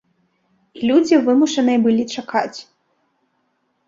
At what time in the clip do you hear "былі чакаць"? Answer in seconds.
1.85-2.59